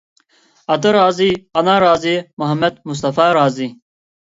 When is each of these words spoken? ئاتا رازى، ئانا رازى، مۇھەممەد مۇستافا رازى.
ئاتا 0.75 0.93
رازى، 0.97 1.27
ئانا 1.61 1.77
رازى، 1.85 2.15
مۇھەممەد 2.45 2.83
مۇستافا 2.91 3.31
رازى. 3.41 3.71